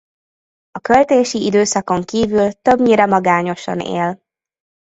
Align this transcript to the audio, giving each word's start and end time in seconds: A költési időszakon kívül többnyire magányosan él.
A 0.71 0.79
költési 0.79 1.45
időszakon 1.45 2.03
kívül 2.03 2.51
többnyire 2.51 3.05
magányosan 3.05 3.79
él. 3.79 4.21